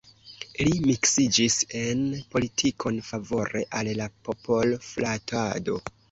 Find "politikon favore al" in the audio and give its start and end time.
2.35-3.91